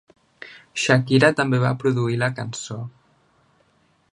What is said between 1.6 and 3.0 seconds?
va produir la cançó.